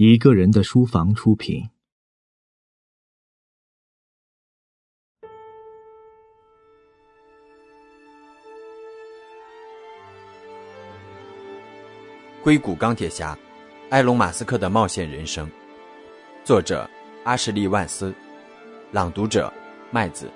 [0.00, 1.68] 一个人的书房出品。
[12.44, 13.36] 硅谷钢铁侠，
[13.90, 15.50] 埃隆·马斯克的冒险人生，
[16.44, 16.88] 作者
[17.24, 18.14] 阿什利·万斯，
[18.92, 19.52] 朗读者
[19.90, 20.30] 麦子。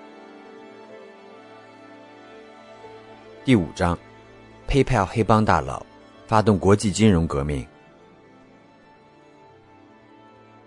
[3.44, 3.96] 第五章
[4.66, 5.86] ，PayPal 黑帮大佬
[6.26, 7.64] 发动国际金融革命。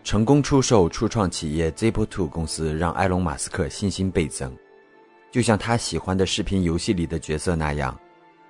[0.05, 4.55] 成功出售初创企业 Zip2 公司，让埃隆·马斯克信心倍增。
[5.31, 7.99] 就像他喜欢的视频游戏里的角色那样，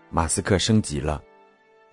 [0.10, 1.24] 马斯克升级了。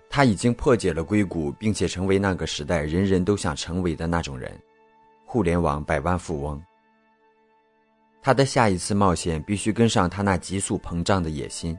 [0.09, 4.51] 他已经破解了硅谷，并且成为那个时代人人都想成为的那种人——
[5.25, 6.61] 互联网百万富翁。
[8.21, 11.77] 他的下一次冒险必须跟上他那急速膨胀的野心。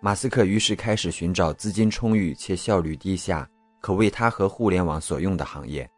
[0.00, 3.48] 马斯克于是开始寻找资金充裕且效率低下、
[3.80, 5.88] 可为他和互联网所用的行业。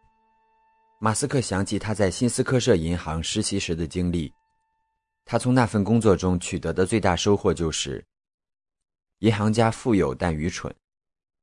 [1.05, 4.33] 马斯克想起他在新斯科舍银行实习时的经历，
[5.27, 8.03] 他从那份工作中取得的最大收获就是：
[9.19, 10.75] 银行家富有但愚蠢。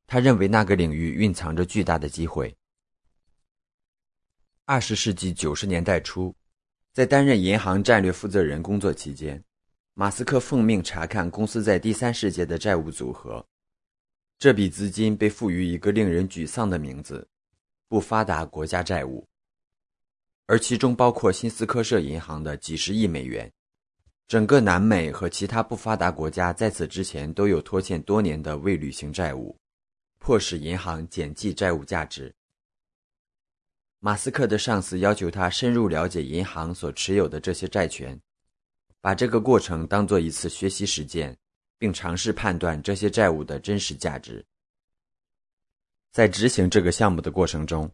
[0.08, 2.58] 他认为那个领域蕴藏着巨大的机会。
[4.66, 6.36] 二十世纪九十年代初，
[6.92, 9.44] 在担任银行战略负责人工作期间，
[9.94, 13.46] 马斯克奉命查看公司在第三世界的债务组合。
[14.40, 17.30] 这笔资金被赋予一个令人沮丧的名字——
[17.88, 19.24] 不发达国家债务。
[20.52, 23.50] 而其中包括新斯科舍银行的几十亿美元，
[24.28, 29.58] 整个南美和其他不发达国家在此之前都有拖欠多年的未履行债务，
[30.20, 32.36] 迫使银行减记债务价值。
[34.00, 38.20] 马斯克的上司要求他深入了解银行所持有的这些债权，
[39.00, 41.34] 把这个过程当做一次学习实践，
[41.78, 44.46] 并尝试判断这些债务的真实价值。
[46.12, 47.90] 在执行这个项目的过程中。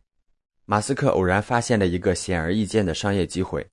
[0.69, 3.65] 马斯克偶然发现了一个显而易见的商业机会。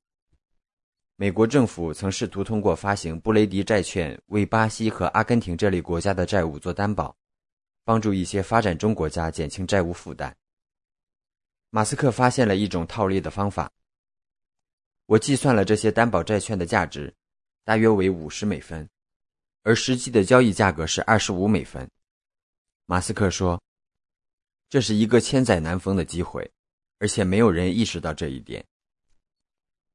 [1.16, 7.16] 美国政府曾试图通过发行布雷迪债券为巴西和阿根廷这类国家的债务做担保，
[7.82, 10.36] 帮助一些发展中国家减轻债务负担。
[11.70, 13.72] 马斯克发现了一种套利的方法。
[15.06, 17.12] 我计算了这些担保债券的价值，
[17.64, 18.88] 大约为五十美分，
[19.64, 21.90] 而实际的交易价格是二十五美分。
[22.86, 23.60] 马斯克说
[24.70, 26.48] ：“这是一个千载难逢的机会。”
[26.98, 28.64] 而且没有人意识到这一点。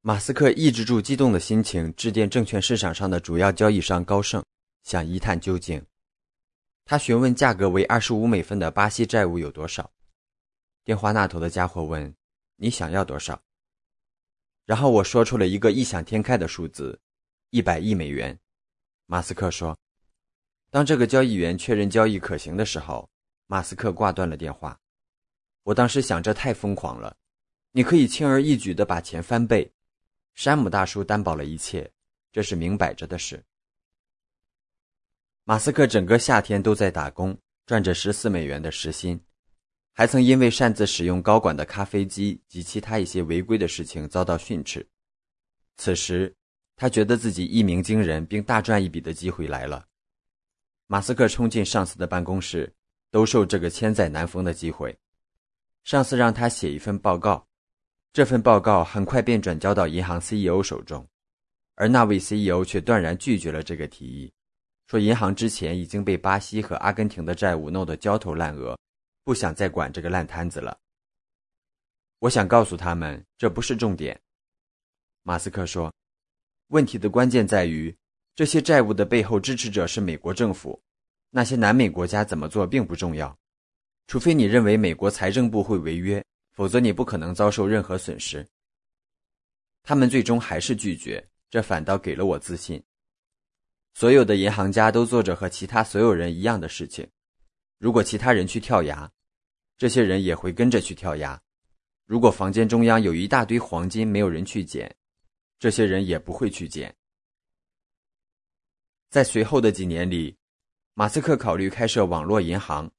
[0.01, 4.43] 马斯克抑制住激动的心情，致电证券市场上的主要交易商高盛，
[4.83, 5.85] 想一探究竟。
[6.85, 9.91] 他询问价格为二十五美分的巴西债务有多少。
[10.85, 12.15] 电话那头的家伙问
[12.55, 13.39] ：“你想要多少？”
[14.65, 16.99] 然后我说出了一个异想天开的数字：
[17.49, 18.39] 一百亿美元。
[19.05, 19.77] 马斯克说
[20.71, 23.09] ：“当这个交易员确认交易可行的时候，
[23.47, 24.78] 马斯克挂断了电话。”
[25.69, 27.15] 我当时想，这太疯狂了！
[27.73, 29.71] 你可以轻而易举的把钱翻倍。
[30.33, 31.91] 山姆大叔担保了一切，
[32.31, 33.43] 这是明摆着的事。
[35.43, 37.37] 马斯克整个夏天都在打工，
[37.67, 39.23] 赚着十四美元的时薪，
[39.93, 44.83] 还曾因为擅自使用高管的咖啡机及其他一些违规的事情遭到训斥。
[45.77, 46.35] 此时，
[46.75, 49.85] 他觉得自己一鸣惊人并大赚一笔的机会来了。
[50.87, 52.73] 马斯克冲进上司的办公室，
[53.11, 54.97] 兜售这个千载难逢的机会。
[55.89, 57.47] 上司让他写一份报告，
[58.13, 61.03] 这份报告很快便转交到银行 CEO 手中，
[61.73, 64.31] 而那位 CEO 却断然拒绝了这个提议，
[64.85, 68.77] 说银行之前已经被巴西和阿根廷的债务弄得焦头烂额，
[69.23, 70.77] 不想再管这个烂摊子了。
[72.19, 74.21] 我想告诉他们，这不是重点。
[75.23, 75.91] 马斯克说，
[76.67, 77.97] 问题的关键在于，
[78.35, 80.79] 这些债务的背后支持者是美国政府，
[81.31, 83.38] 那些南美国家怎么做并不重要。
[84.09, 88.43] 除非你认为美国财政部会违约，否则你不可能遭受任何损失。
[89.83, 92.83] 他们最终还是拒绝，这反倒给了我自信。
[93.93, 97.07] 所有的银行家都做着和其他所有人一样的事情。
[97.77, 99.07] 如果其他人去跳崖，
[99.77, 101.39] 这些人也会跟着去跳崖。
[102.07, 104.91] 如果房间中央有一大堆黄金，没有人去捡，
[105.59, 106.91] 这些人也不会去捡。
[109.11, 110.35] 在随后的几年里，
[110.95, 112.91] 马斯克考虑开设网络银行。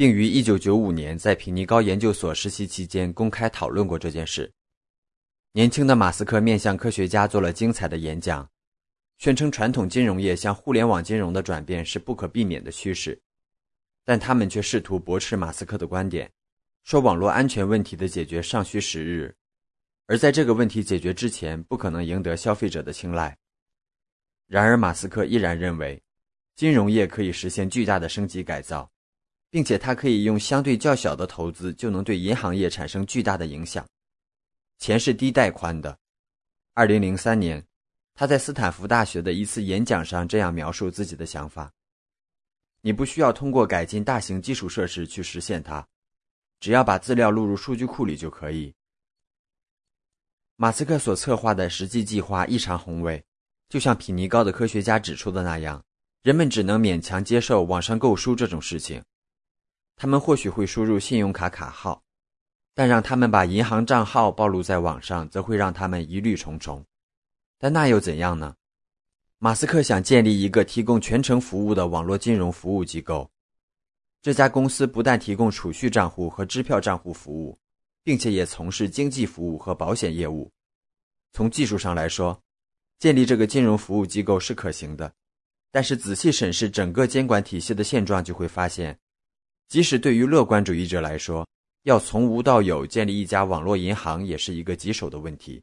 [0.00, 4.50] 并于1995年在品尼高研究所实习期间公开讨论过这件事。
[5.52, 8.48] 年轻的马斯克面向科学家做了精彩的演讲，
[9.18, 13.20] 宣称传统金融业向互联网金融的转变是不可避免的趋势，
[14.02, 16.32] 但他们却试图驳斥马斯克的观点，
[16.82, 19.36] 说网络安全问题的解决尚需时日，
[20.06, 23.36] 而在这个问题解决之前不可能赢得消费者的青睐。
[24.46, 26.02] 然而，马斯克依然认为，
[26.56, 28.90] 金融业可以实现巨大的升级改造。
[29.50, 33.86] 并且他可以用相对较小的投资就能对银行业产生巨大的影响。
[34.78, 35.98] 钱是低带宽的。
[36.72, 37.62] 二零零三年，
[38.14, 41.70] 他在斯坦福大学的一次演讲上这样描述自己的想法
[42.80, 45.86] ：“你不需要通过改进大型基础设施去实现它，
[46.60, 48.72] 只要把资料录入数据库里就可以。”
[50.56, 53.22] 马斯克所策划的实际计划异常宏伟，
[53.68, 55.82] 就像匹尼高的科学家指出的那样，
[56.22, 59.02] 人们只能勉强接受网上购书这种事情。
[60.00, 62.02] 他们或许会输入信用卡卡号，
[62.72, 66.82] 但让他们把银行账号暴露在网上，则会让他们疑虑重重。
[67.58, 68.56] 但那又怎样呢？
[69.36, 73.30] 马斯克想建立一个提供全程服务的网络金融服务机构。
[74.22, 77.58] 这家公司不但提供储蓄账户和支票账户服务。
[78.02, 80.50] 并且也从事经济服务和保险业务。
[81.34, 82.42] 从技术上来说，
[82.98, 85.12] 建立这个金融服务机构是可行的。
[85.70, 88.98] 但是仔细审视整个监管体系的现状，就会发现，
[89.70, 91.46] 即使对于乐观主义者来说，
[91.84, 95.62] 要从无到有建立一家网络银行也是一个棘手的问题，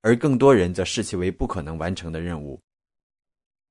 [0.00, 2.58] 而更多人则视其为不可能完成的任务。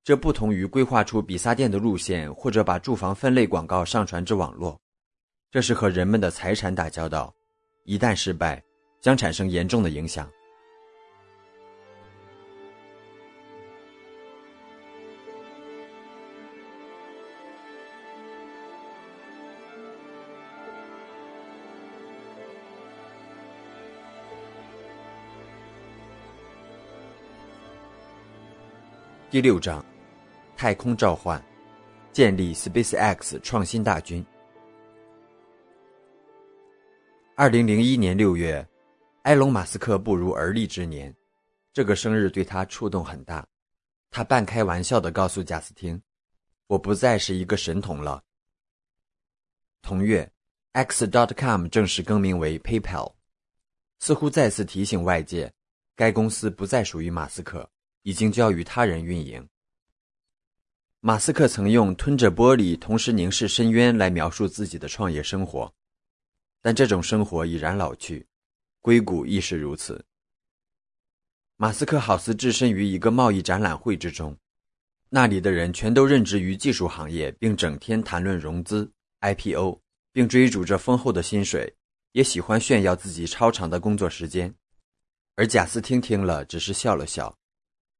[0.04, 4.80] 这不同于规划出比萨店的路线，或者把住房分类广告上传至网络，
[5.50, 7.34] 这是和人们的财产打交道。
[7.84, 8.62] 一旦失败，
[9.00, 10.30] 将产生严重的影响。
[29.34, 29.84] 第六章：
[30.56, 31.44] 太空召唤，
[32.12, 34.24] 建立 SpaceX 创新大军。
[37.34, 38.64] 二零零一年六月，
[39.22, 41.12] 埃隆·马斯克步入而立之年，
[41.72, 43.44] 这个生日对他触动很大。
[44.08, 46.00] 他半开玩笑地告诉贾斯汀
[46.68, 48.22] ：“我不再是一个神童了。”
[49.82, 50.30] 同月
[50.74, 53.12] ，X.com 正式更名为 PayPal，
[53.98, 55.52] 似乎再次提醒外界，
[55.96, 57.68] 该公司不再属于马斯克，
[58.04, 59.46] 已经交予他人运营。
[61.00, 65.70] 马斯克曾用“吞着玻璃，同时凝视深渊”来描述自己的创业生活。
[66.62, 68.26] 但这种生活已然老去，
[68.80, 70.02] 硅谷亦是如此。
[71.56, 74.36] 马斯克好似置身于一个贸易展览会之中，
[75.10, 78.90] 那里的人全都任职于技术行业，并整天谈论融资、
[79.20, 79.80] IPO，
[80.10, 81.74] 并追逐着丰厚的薪水，
[82.12, 84.54] 也喜欢炫耀自己超长的工作时间。
[85.36, 87.36] 而贾斯汀听了，只是笑了笑，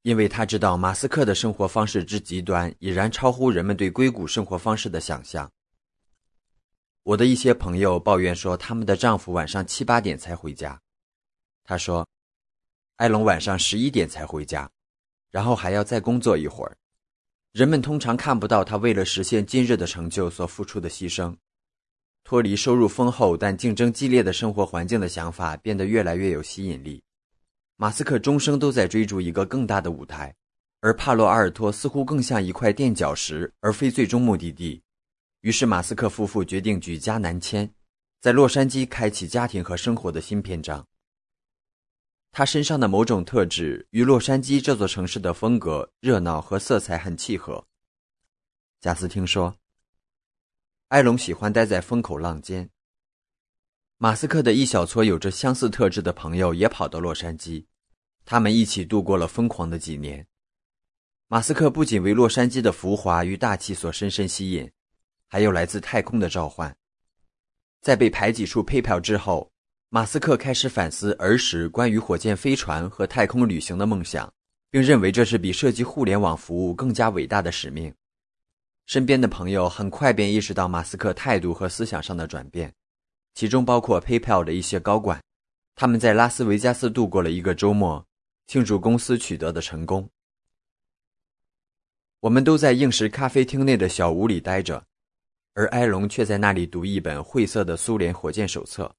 [0.04, 5.50] 因为他知道马斯克的生活方式之极端，已然超乎人们对硅谷生活方式的想象。
[7.04, 10.78] 我的一些朋友抱怨说，他们的丈夫晚上七八点才回家。
[11.64, 12.06] 他说，
[12.96, 14.70] 埃隆晚上十一点才回家，
[15.30, 16.76] 然后还要再工作一会儿。
[17.52, 21.34] 人们通常看不到他为了实现今日的成就所付出的牺牲。
[22.24, 27.02] 脱离收入丰厚但竞争激烈的生活环境的想法变得越来越有吸引力。
[27.76, 30.34] 马斯克终生都在追逐一个更大的舞台，
[30.80, 34.80] 而帕洛阿尔托似乎更像一块垫脚石，而非最终目的地。
[35.40, 37.68] 于是，马斯克夫妇决定举家南迁，
[38.20, 40.86] 在洛杉矶开启家庭和生活的新篇章。
[42.30, 47.66] 他身上的某种特质与洛杉矶这座城市的风格、热闹和色彩很契合。
[48.80, 49.56] 贾斯汀说
[50.88, 52.70] ：“埃隆喜欢待在风口浪尖。”
[53.98, 57.64] 马斯克的一小撮有着相似特质的朋友也跑到洛杉矶，
[58.24, 60.26] 他们一起度过了疯狂的几年。
[61.28, 64.70] 马斯克不仅为洛杉矶的浮华与大气所深深吸引。
[65.26, 66.76] 还有来自太空的召唤。
[67.80, 69.50] 在被排挤出 PayPal 之后，
[69.88, 74.32] 马斯克开始反思儿时关于火箭飞船和太空旅行的梦想，
[74.70, 77.92] 并认为这是比设计互联网服务更加伟大的使命。
[78.86, 82.72] 身边的朋友很快便意识到马斯克态度和思想上的转变，
[83.34, 85.20] 其中包括 PayPal 的一些高管。
[85.74, 88.06] 他们在拉斯维加斯度过了一个周末，
[88.46, 90.10] 庆祝公司取得的成功。
[92.20, 94.86] 我们都在应时咖啡厅内的小屋里待着。
[95.56, 98.92] 而埃隆却在那里读一本晦涩的苏联火箭手册，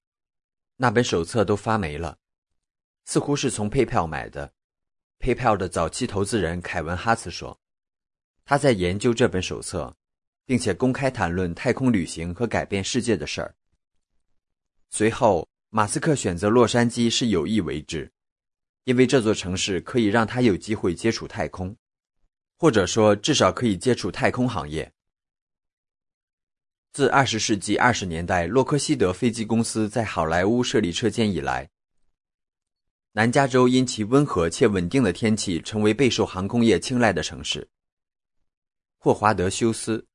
[0.78, 2.18] 那本手册都发霉了，
[3.04, 4.54] 似乎是从 PayPal 买的。
[5.20, 7.60] PayPal 的早期投资人凯文·哈茨说，
[8.46, 9.94] 他在研究这本手册，
[10.46, 13.54] 并且公开谈论太空旅行和改变世界的事儿。
[14.92, 18.10] 随后，马斯克选择洛杉矶是有意为之，
[18.86, 21.76] 因为这座城市可以让他有机会接触太空，
[22.58, 24.92] 或者说至少可以接触太空行业。
[26.94, 31.70] 自二十世纪二十年代洛克希德飞机公司在好莱坞设立车间以来，
[33.12, 37.68] 南加州因其温和且稳定的天气，成为备受航空业青睐的城市。
[38.98, 40.06] 霍华德·休斯，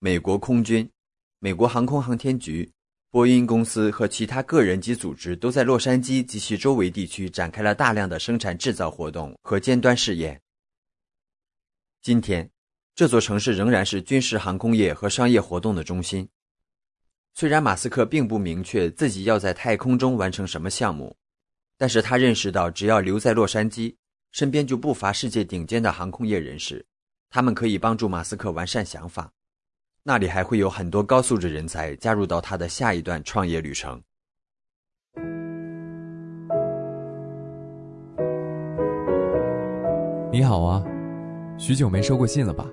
[0.00, 0.90] 美国空军，
[1.38, 2.70] 美国航空航天局、
[3.10, 10.40] 波音公司和其他个人及组织都在洛杉矶及其周围地区展开了大量的生产制造活动和尖端试验。
[12.02, 12.50] 今天，
[12.94, 16.28] 这座城市仍然是军事航空业和商业活动的中心。
[17.32, 21.16] 虽然马斯克并不明确自己要在太空中完成什么项目，
[21.78, 23.94] 但是他认识到，只要留在洛杉矶，
[24.32, 26.84] 身边就不乏世界顶尖的航空业人士，
[27.30, 29.32] 他们可以帮助马斯克完善想法。
[30.08, 34.00] 那里还会有很多高素质人才加入到他的下一段创业旅程。
[40.30, 40.80] 你好啊。
[41.58, 42.64] 许久没收过信了吧？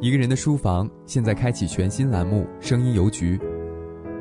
[0.00, 3.36] 一个人的书房现在开启全新栏目《声音邮局》，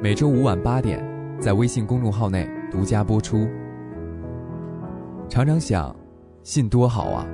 [0.01, 1.05] 每周五晚八点，
[1.39, 3.47] 在微信公众号内独家播出。
[5.29, 5.95] 常常想，
[6.41, 7.27] 信多好啊，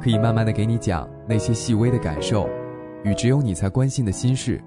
[0.00, 2.48] 可以慢慢的给你讲那些细微的感受，
[3.04, 4.60] 与只有你才关心的心事，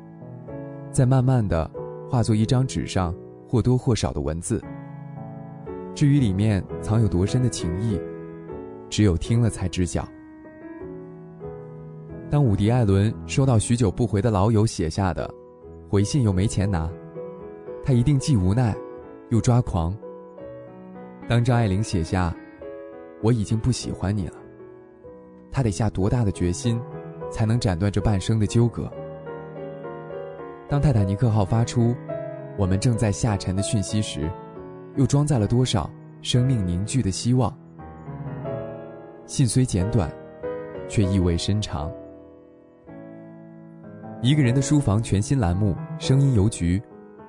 [0.92, 1.70] 再慢慢的
[2.10, 3.14] 化作一张纸上
[3.48, 4.64] 或多或少的文字。
[5.96, 8.00] 至于里面藏有多深的情谊，
[8.90, 10.08] 只有听了才知晓。
[12.30, 15.34] 当伍迪·艾伦收到许久不回的老友写下的
[15.90, 16.88] 回信，又没钱拿，
[17.84, 18.76] 他一定既无奈，
[19.30, 19.98] 又抓狂。
[21.28, 22.36] 当张爱玲写下
[23.24, 24.34] “我已经不喜欢你了”，
[25.52, 26.80] 他得下多大的决心，
[27.32, 28.92] 才能斩断这半生的纠葛？
[30.70, 31.96] 当泰坦尼克号发出
[32.58, 34.30] “我们正在下沉”的讯息时，
[34.96, 35.90] 又装载了多少
[36.22, 37.56] 生命凝聚的希望？
[39.26, 40.12] 信虽简短，
[40.88, 41.92] 却意味深长。
[44.22, 46.80] 一个人的书房全新栏目《声音邮局》，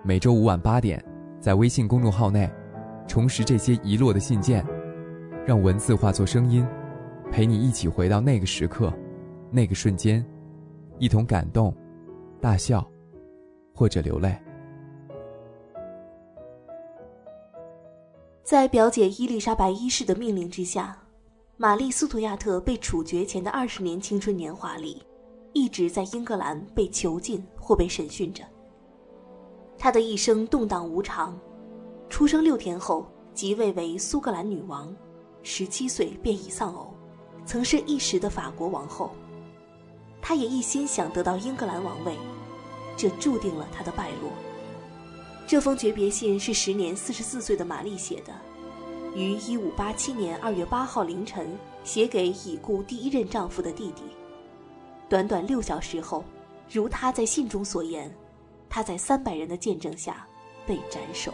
[0.03, 1.05] 每周五晚八点，
[1.39, 2.51] 在微信公众号内，
[3.07, 4.65] 重拾这些遗落的信件，
[5.47, 6.67] 让文字化作声音，
[7.31, 8.93] 陪你一起回到那个时刻，
[9.51, 10.25] 那个瞬间，
[10.99, 11.75] 一同感动、
[12.41, 12.87] 大笑，
[13.75, 14.37] 或者流泪。
[18.43, 21.01] 在表姐伊丽莎白一世的命令之下，
[21.57, 25.03] 玛丽·斯图亚特被处决前的二十年青春年华里。
[25.55, 28.45] 一直在英格兰被囚禁或被审讯着。
[29.79, 31.37] 她的一生动荡无常，
[32.09, 34.95] 出生六天后即位为苏格兰女王，
[35.43, 36.95] 十七岁便已丧偶，
[37.45, 39.11] 曾是一时的法国王后。
[40.21, 42.17] 他也一心想得到英格兰王位，
[42.97, 44.31] 这注定了他的败落。
[45.47, 48.35] 这封诀别信是时年四十四岁的玛丽写的，
[49.15, 54.03] 于一五八七年二月八号凌晨写给已故第一任丈夫的弟弟。
[55.09, 56.23] 短短六小时后，
[56.71, 58.15] 如他在信中所言，
[58.69, 60.27] 他在三百人的见证下
[60.67, 61.33] 被斩首。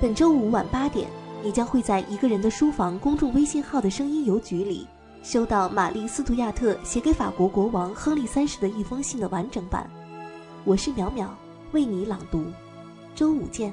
[0.00, 1.08] 本周五晚八点，
[1.42, 4.86] 你将会在一个人的书房公众微信号的声音邮局里，
[5.22, 9.88] 收到玛丽·斯图亚特写给法国国王亨利三世的一封信的完整版。
[10.64, 11.28] 我是淼淼，
[11.70, 12.44] 为你朗读。
[13.14, 13.72] 周五见。